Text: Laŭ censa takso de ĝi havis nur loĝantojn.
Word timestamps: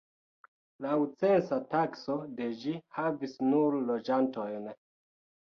Laŭ 0.85 0.93
censa 1.23 1.59
takso 1.73 2.15
de 2.39 2.47
ĝi 2.63 2.75
havis 3.01 3.37
nur 3.51 3.79
loĝantojn. 3.93 4.69